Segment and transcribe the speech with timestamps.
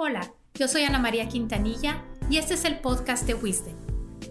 [0.00, 3.74] Hola, yo soy Ana María Quintanilla y este es el podcast de Wisdom.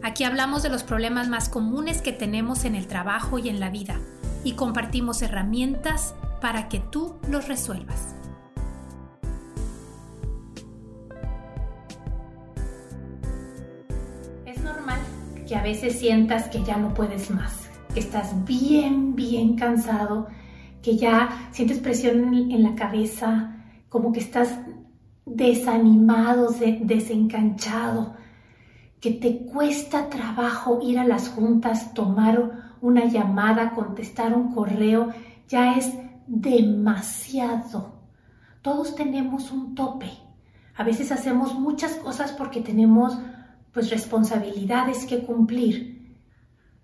[0.00, 3.68] Aquí hablamos de los problemas más comunes que tenemos en el trabajo y en la
[3.68, 3.98] vida
[4.44, 8.14] y compartimos herramientas para que tú los resuelvas.
[14.44, 15.00] Es normal
[15.48, 20.28] que a veces sientas que ya no puedes más, que estás bien, bien cansado,
[20.80, 24.60] que ya sientes presión en, la cabeza, como que estás
[25.26, 28.14] desanimado, desencanchado,
[29.00, 35.12] que te cuesta trabajo ir a las juntas, tomar una llamada, contestar un correo,
[35.48, 35.92] ya es
[36.26, 37.96] demasiado.
[38.62, 40.10] Todos tenemos un tope.
[40.76, 43.18] A veces hacemos muchas cosas porque tenemos
[43.72, 46.16] pues responsabilidades que cumplir.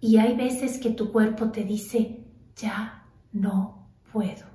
[0.01, 4.47] Y hay veces que tu cuerpo te dice, ya no puedo.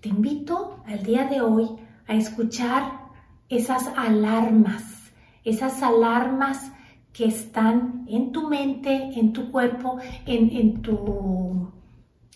[0.00, 1.68] Te invito al día de hoy
[2.08, 3.10] a escuchar
[3.48, 5.12] esas alarmas,
[5.44, 6.72] esas alarmas
[7.12, 11.70] que están en tu mente, en tu cuerpo, en, tu,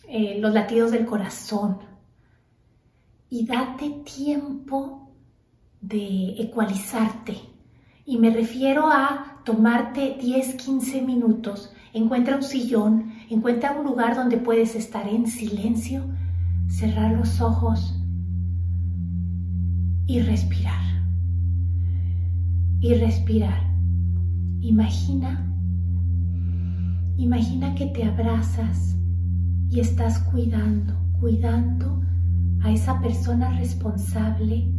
[0.08, 1.78] eh, los latidos del corazón.
[3.30, 5.10] Y date tiempo
[5.80, 7.36] de ecualizarte.
[8.04, 11.72] Y me refiero a tomarte 10, 15 minutos.
[11.94, 16.04] Encuentra un sillón, encuentra un lugar donde puedes estar en silencio,
[16.68, 18.01] cerrar los ojos
[20.06, 20.82] y respirar.
[22.80, 23.72] Y respirar.
[24.60, 25.44] Imagina,
[27.16, 28.96] imagina que te abrazas
[29.70, 32.00] y estás cuidando, cuidando
[32.62, 34.72] a esa persona responsable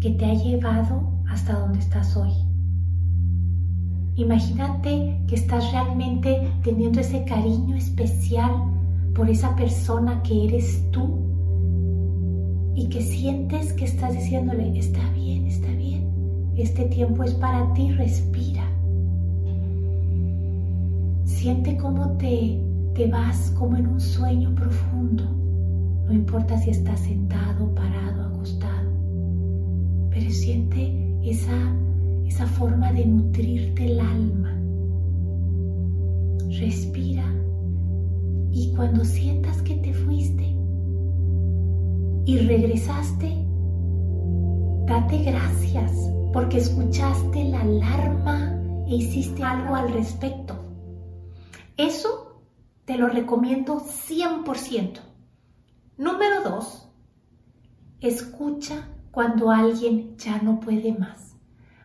[0.00, 2.32] que te ha llevado hasta donde estás hoy.
[4.16, 8.50] Imagínate que estás realmente teniendo ese cariño especial
[9.14, 11.27] por esa persona que eres tú
[12.78, 17.90] y que sientes que estás diciéndole, está bien, está bien, este tiempo es para ti,
[17.90, 18.62] respira.
[21.24, 22.62] Siente cómo te,
[22.94, 25.24] te vas como en un sueño profundo.
[26.06, 28.92] No importa si estás sentado, parado, acostado,
[30.10, 31.74] pero siente esa,
[32.26, 34.56] esa forma de nutrirte el alma.
[36.60, 37.24] Respira
[38.52, 40.57] y cuando sientas que te fuiste,
[42.28, 43.42] y regresaste,
[44.84, 45.90] date gracias
[46.30, 48.54] porque escuchaste la alarma
[48.86, 50.54] e hiciste algo al respecto.
[51.78, 52.42] Eso
[52.84, 55.00] te lo recomiendo 100%.
[55.96, 56.92] Número dos,
[58.00, 61.34] escucha cuando alguien ya no puede más.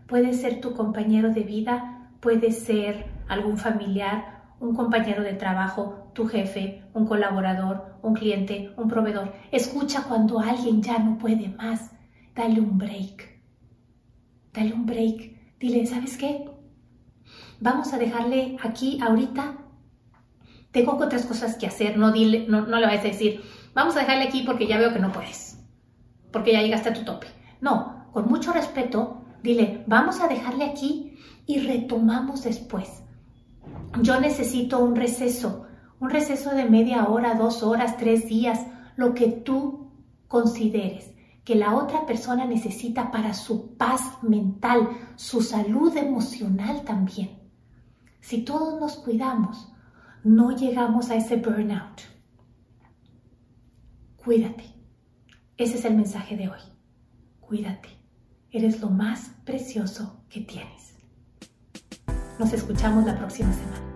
[0.08, 6.28] Puede ser tu compañero de vida, puede ser algún familiar, un compañero de trabajo, tu
[6.28, 9.34] jefe, un colaborador, un cliente, un proveedor.
[9.52, 11.92] Escucha cuando alguien ya no puede más.
[12.36, 13.42] Dale un break.
[14.54, 15.58] Dale un break.
[15.60, 16.50] Dile, ¿sabes qué?
[17.60, 19.58] Vamos a dejarle aquí ahorita.
[20.72, 21.98] Tengo otras cosas que hacer.
[21.98, 23.42] No, dile, no, no le vayas a decir,
[23.74, 25.60] vamos a dejarle aquí porque ya veo que no puedes.
[26.32, 27.28] Porque ya llegaste a tu tope.
[27.62, 33.04] No, con mucho respeto, dile, vamos a dejarle aquí y retomamos después
[34.02, 35.66] yo necesito un receso,
[36.04, 38.60] un receso de media hora, dos horas, tres días,
[38.98, 39.90] lo que tú
[40.28, 41.10] consideres
[41.46, 47.40] que la otra persona necesita para su paz mental, su salud emocional también.
[48.20, 49.72] Si todos nos cuidamos,
[50.26, 52.02] no llegamos a ese burnout.
[54.18, 54.66] Cuídate.
[55.56, 56.62] Ese es el mensaje de hoy.
[57.40, 57.90] Cuídate.
[58.52, 60.96] Eres lo más precioso que tienes.
[62.40, 63.93] Nos escuchamos la próxima semana.